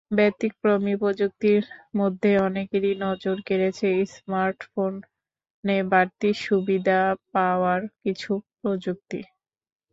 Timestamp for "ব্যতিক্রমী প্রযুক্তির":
0.11-1.63